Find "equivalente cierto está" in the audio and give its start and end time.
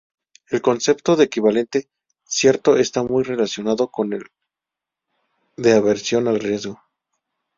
1.25-3.03